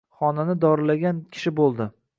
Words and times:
Xonani 0.19 0.55
dorilagan 0.63 1.21
kishi 1.37 1.57
boʻldi. 1.63 1.91